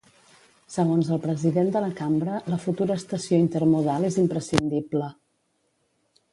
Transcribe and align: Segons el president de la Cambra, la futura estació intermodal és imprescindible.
Segons 0.75 1.11
el 1.15 1.19
president 1.25 1.69
de 1.75 1.83
la 1.83 1.91
Cambra, 1.99 2.39
la 2.55 2.59
futura 2.65 2.97
estació 3.03 3.43
intermodal 3.45 4.11
és 4.11 4.21
imprescindible. 4.25 5.15